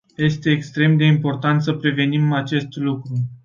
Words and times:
Este 0.17 0.51
extrem 0.51 0.97
de 0.97 1.05
important 1.05 1.61
să 1.61 1.73
prevenim 1.73 2.31
acest 2.31 2.75
lucru. 2.75 3.13